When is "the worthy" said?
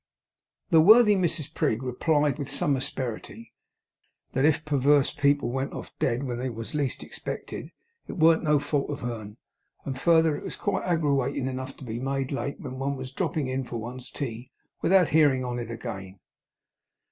0.71-1.13